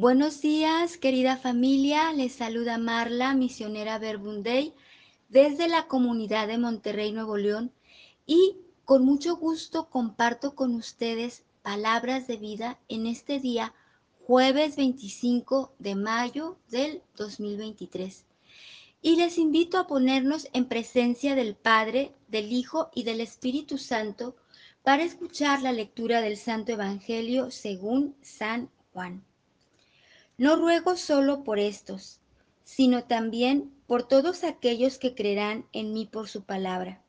[0.00, 2.14] Buenos días, querida familia.
[2.14, 4.72] Les saluda Marla, misionera Verbunday,
[5.28, 7.70] desde la comunidad de Monterrey, Nuevo León.
[8.24, 13.74] Y con mucho gusto comparto con ustedes palabras de vida en este día,
[14.24, 18.24] jueves 25 de mayo del 2023.
[19.02, 24.34] Y les invito a ponernos en presencia del Padre, del Hijo y del Espíritu Santo
[24.82, 29.26] para escuchar la lectura del Santo Evangelio según San Juan.
[30.40, 32.18] No ruego solo por estos,
[32.64, 37.02] sino también por todos aquellos que creerán en mí por su palabra,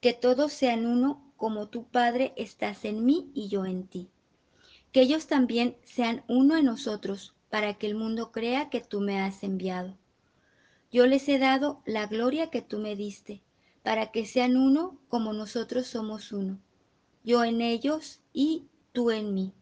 [0.00, 4.08] que todos sean uno como tu Padre estás en mí y yo en ti.
[4.92, 9.18] Que ellos también sean uno en nosotros, para que el mundo crea que tú me
[9.18, 9.98] has enviado.
[10.92, 13.42] Yo les he dado la gloria que tú me diste,
[13.82, 16.60] para que sean uno como nosotros somos uno,
[17.24, 19.54] yo en ellos y tú en mí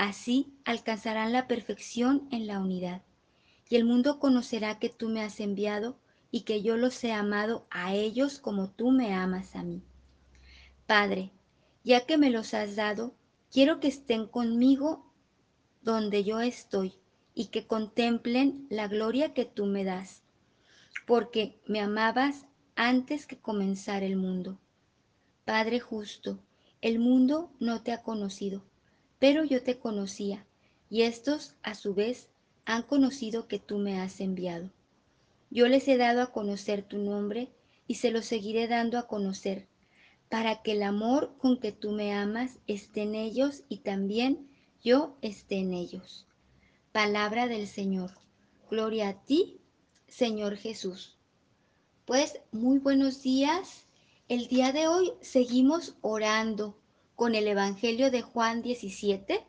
[0.00, 3.02] Así alcanzarán la perfección en la unidad.
[3.68, 5.98] Y el mundo conocerá que tú me has enviado
[6.30, 9.82] y que yo los he amado a ellos como tú me amas a mí.
[10.86, 11.32] Padre,
[11.84, 13.12] ya que me los has dado,
[13.52, 15.04] quiero que estén conmigo
[15.82, 16.94] donde yo estoy
[17.34, 20.22] y que contemplen la gloria que tú me das,
[21.06, 24.58] porque me amabas antes que comenzar el mundo.
[25.44, 26.38] Padre justo,
[26.80, 28.62] el mundo no te ha conocido
[29.20, 30.44] pero yo te conocía,
[30.88, 32.28] y estos a su vez
[32.64, 34.70] han conocido que tú me has enviado.
[35.50, 37.48] Yo les he dado a conocer tu nombre
[37.86, 39.68] y se lo seguiré dando a conocer,
[40.28, 44.48] para que el amor con que tú me amas esté en ellos y también
[44.82, 46.26] yo esté en ellos.
[46.92, 48.12] Palabra del Señor.
[48.70, 49.60] Gloria a ti,
[50.08, 51.18] Señor Jesús.
[52.04, 53.84] Pues muy buenos días.
[54.28, 56.79] El día de hoy seguimos orando
[57.20, 59.46] con el Evangelio de Juan 17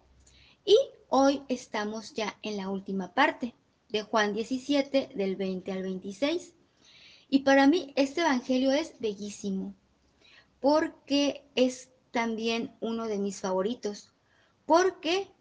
[0.65, 0.75] y
[1.07, 3.55] hoy estamos ya en la última parte
[3.87, 6.53] de Juan 17 del 20 al 26.
[7.29, 9.73] Y para mí este Evangelio es bellísimo
[10.59, 14.11] porque es también uno de mis favoritos,
[14.65, 15.31] porque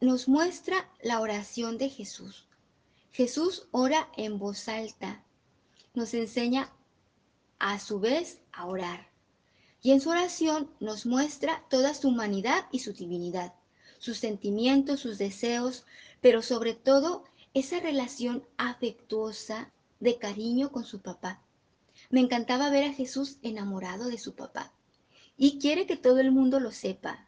[0.00, 2.48] nos muestra la oración de Jesús.
[3.12, 5.22] Jesús ora en voz alta,
[5.94, 6.72] nos enseña
[7.60, 9.08] a su vez a orar
[9.82, 13.54] y en su oración nos muestra toda su humanidad y su divinidad,
[13.98, 15.84] sus sentimientos, sus deseos,
[16.20, 17.24] pero sobre todo
[17.54, 21.42] esa relación afectuosa de cariño con su papá.
[22.10, 24.72] Me encantaba ver a Jesús enamorado de su papá
[25.36, 27.26] y quiere que todo el mundo lo sepa.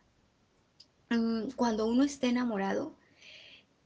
[1.10, 2.94] Mm, cuando uno está enamorado,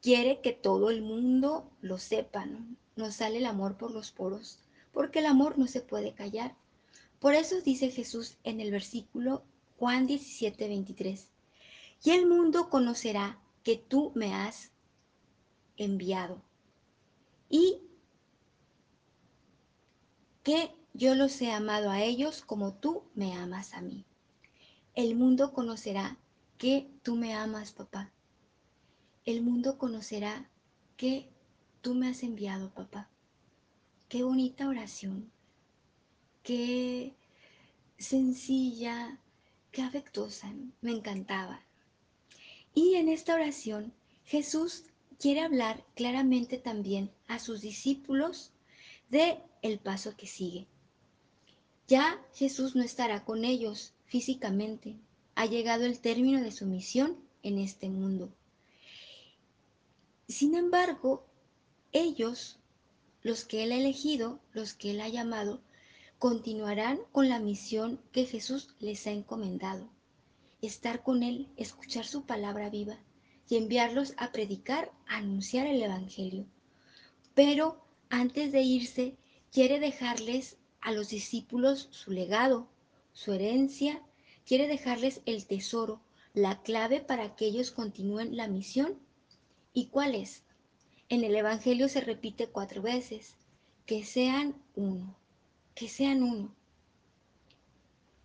[0.03, 2.59] quiere que todo el mundo lo sepa, ¿no?
[2.97, 4.59] Nos sale el amor por los poros,
[4.93, 6.55] porque el amor no se puede callar.
[7.25, 9.47] Por eso dice Jesús en el versículo
[9.79, 11.27] Juan 17, 23,
[12.05, 14.73] y el mundo conocerá que tú me has
[15.79, 16.43] enviado
[17.49, 17.81] y
[20.43, 24.05] que yo los he amado a ellos como tú me amas a mí.
[24.95, 26.19] El mundo conocerá
[26.59, 28.13] que tú me amas, papá.
[29.25, 30.51] El mundo conocerá
[30.99, 31.31] que
[31.81, 33.09] tú me has enviado, papá.
[34.11, 35.33] Qué bonita oración
[36.45, 37.15] qué
[37.99, 39.19] sencilla,
[39.73, 41.61] qué afectuosa, me encantaba.
[42.75, 43.93] Y en esta oración
[44.25, 44.85] Jesús
[45.19, 48.53] quiere hablar claramente también a sus discípulos
[49.11, 50.67] de el paso que sigue.
[51.89, 54.97] Ya Jesús no estará con ellos físicamente.
[55.35, 58.31] Ha llegado el término de su misión en este mundo.
[60.29, 61.25] Sin embargo,
[61.93, 62.59] ellos,
[63.23, 65.61] los que Él ha elegido, los que Él ha llamado,
[66.19, 69.91] continuarán con la misión que Jesús les ha encomendado,
[70.63, 72.99] estar con Él, escuchar su palabra viva
[73.49, 76.47] y enviarlos a predicar, a anunciar el Evangelio.
[77.35, 79.17] Pero antes de irse,
[79.53, 82.69] quiere dejarles a los discípulos su legado,
[83.13, 84.03] su herencia,
[84.47, 86.01] quiere dejarles el tesoro,
[86.33, 88.99] la clave para que ellos continúen la misión.
[89.73, 90.43] ¿Y cuál es?
[91.09, 93.37] En el Evangelio se repite cuatro veces,
[93.85, 95.17] que sean uno
[95.75, 96.55] que sean uno.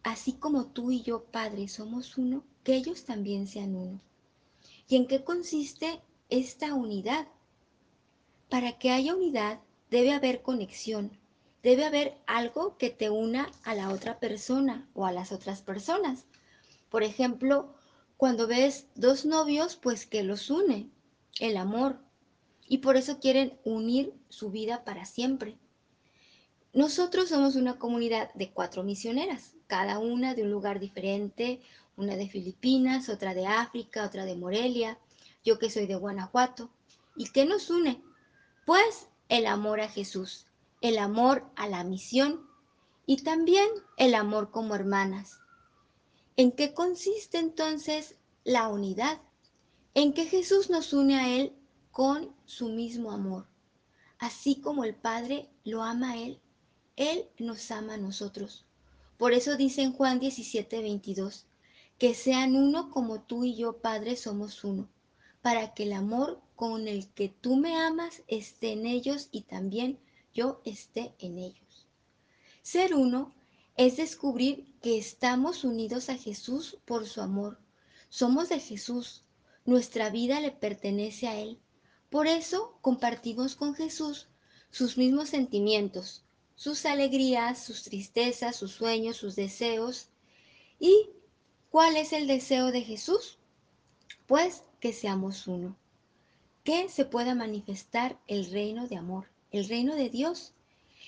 [0.04, 4.00] Así como tú y yo, Padre, somos uno, que ellos también sean uno.
[4.88, 7.28] ¿Y en qué consiste esta unidad?
[8.50, 9.60] Para que haya unidad
[9.90, 11.12] debe haber conexión,
[11.64, 16.26] debe haber algo que te una a la otra persona o a las otras personas.
[16.90, 17.74] Por ejemplo,
[18.18, 20.90] cuando ves dos novios, pues que los une,
[21.40, 22.00] el amor,
[22.68, 25.58] y por eso quieren unir su vida para siempre.
[26.74, 31.62] Nosotros somos una comunidad de cuatro misioneras, cada una de un lugar diferente,
[31.98, 35.00] una de Filipinas, otra de África, otra de Morelia,
[35.44, 36.70] yo que soy de Guanajuato.
[37.16, 38.04] ¿Y qué nos une?
[38.68, 40.46] Pues el amor a Jesús,
[40.82, 42.48] el amor a la misión
[43.08, 43.68] y también
[43.98, 45.40] el amor como hermanas.
[46.38, 49.20] ¿En qué consiste entonces la unidad?
[49.96, 51.52] En que Jesús nos une a Él
[51.92, 53.48] con su mismo amor.
[54.20, 56.40] Así como el Padre lo ama a Él,
[57.00, 58.66] Él nos ama a nosotros.
[59.18, 61.46] Por eso dice en Juan 17, 22,
[61.98, 64.90] que sean uno como tú y yo, Padre, somos uno,
[65.42, 69.98] para que el amor con el que tú me amas esté en ellos y también
[70.34, 71.88] yo esté en ellos.
[72.64, 73.34] Ser uno
[73.78, 77.62] es descubrir que estamos unidos a Jesús por su amor.
[78.10, 79.24] Somos de Jesús,
[79.64, 81.62] nuestra vida le pertenece a Él.
[82.10, 84.28] Por eso compartimos con Jesús
[84.70, 86.26] sus mismos sentimientos,
[86.60, 90.10] sus alegrías, sus tristezas, sus sueños, sus deseos
[90.80, 91.10] y
[91.72, 93.38] ¿Cuál es el deseo de Jesús?
[94.26, 95.78] Pues que seamos uno,
[96.64, 100.54] que se pueda manifestar el reino de amor, el reino de Dios,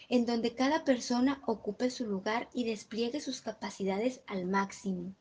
[0.08, 5.16] en donde cada persona ocupe su lugar y despliegue sus capacidades al máximo,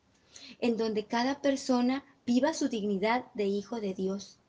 [0.59, 4.41] en donde cada persona viva su dignidad de hijo de Dios,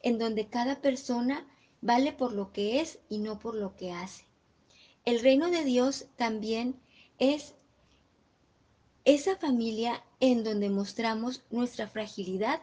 [0.00, 1.46] en donde cada persona
[1.82, 4.24] vale por lo que es y no por lo que hace.
[5.08, 6.78] El reino de Dios también
[7.18, 7.54] es
[9.06, 12.60] esa familia en donde mostramos nuestra fragilidad,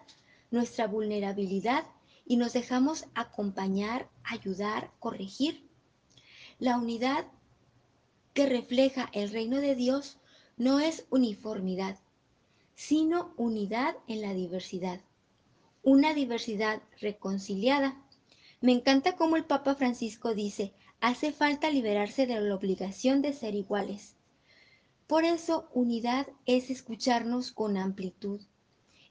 [0.51, 1.87] nuestra vulnerabilidad
[2.23, 5.67] y nos dejamos acompañar, ayudar, corregir.
[6.59, 7.25] La unidad
[8.35, 10.19] que refleja el reino de Dios
[10.55, 11.97] no es uniformidad,
[12.75, 15.01] sino unidad en la diversidad.
[15.81, 17.99] Una diversidad reconciliada.
[18.61, 23.55] Me encanta cómo el Papa Francisco dice, hace falta liberarse de la obligación de ser
[23.55, 24.15] iguales.
[25.07, 28.41] Por eso, unidad es escucharnos con amplitud.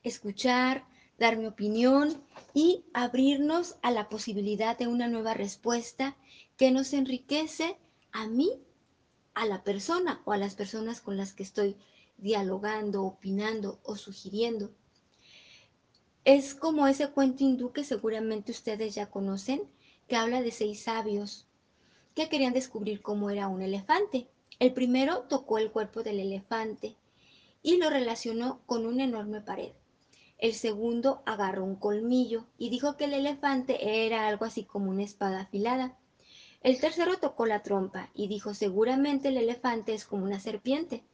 [0.02, 0.84] Escuchar,
[1.18, 2.20] dar mi opinión
[2.52, 6.16] y abrirnos a la posibilidad de una nueva respuesta
[6.56, 7.76] que nos enriquece
[8.10, 8.50] a mí,
[9.34, 11.76] a la persona o a las personas con las que estoy
[12.18, 14.72] dialogando, opinando o sugiriendo.
[16.24, 19.62] Es como ese cuento hindú que seguramente ustedes ya conocen,
[20.08, 21.46] que habla de seis sabios
[22.14, 24.28] que querían descubrir cómo era un elefante.
[24.58, 26.96] El primero tocó el cuerpo del elefante
[27.62, 29.72] y lo relacionó con una enorme pared.
[30.38, 35.02] El segundo agarró un colmillo y dijo que el elefante era algo así como una
[35.02, 35.98] espada afilada.
[36.60, 41.04] El tercero tocó la trompa y dijo seguramente el elefante es como una serpiente.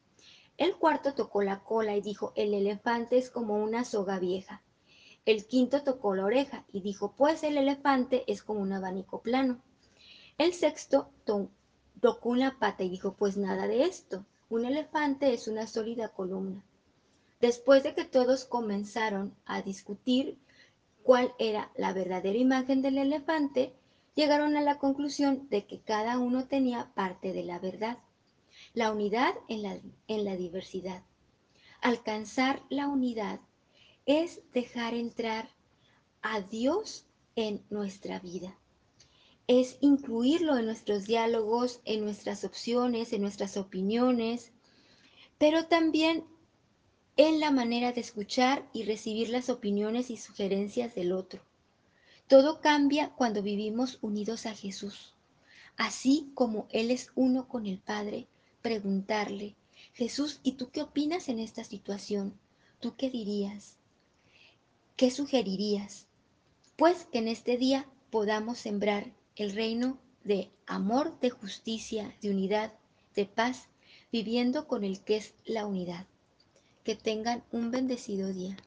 [0.56, 4.62] El cuarto tocó la cola y dijo el elefante es como una soga vieja.
[5.25, 9.62] El quinto tocó la oreja y dijo pues el elefante es como un abanico plano.
[10.41, 11.11] El sexto
[12.01, 16.65] tocó una pata y dijo, pues nada de esto, un elefante es una sólida columna.
[17.43, 20.39] Después de que todos comenzaron a discutir
[21.03, 23.75] cuál era la verdadera imagen del elefante,
[24.15, 27.99] llegaron a la conclusión de que cada uno tenía parte de la verdad.
[28.73, 31.03] La unidad en la, diversidad.
[31.83, 33.41] Alcanzar la unidad
[34.07, 35.51] es dejar entrar
[36.23, 37.05] a Dios
[37.37, 38.57] en nuestra vida
[39.50, 44.52] es incluirlo en nuestros diálogos, en nuestras opciones, en nuestras opiniones,
[45.38, 46.25] pero también
[47.17, 51.43] en la manera de escuchar y recibir las opiniones y sugerencias del otro.
[52.29, 55.16] Todo cambia cuando vivimos unidos a Jesús.
[55.76, 58.28] Así como Él es uno con el Padre,
[58.62, 59.57] preguntarle,
[59.95, 62.38] Jesús, ¿y tú qué opinas en esta situación?
[62.78, 63.78] ¿Tú qué dirías?
[64.95, 66.07] ¿Qué sugerirías?
[66.76, 72.75] Pues que en este día podamos sembrar el reino de amor, de justicia, de unidad,
[73.16, 73.68] de paz,
[74.12, 76.06] viviendo con el que es la unidad.
[76.85, 78.59] Que tengan un bendecido día.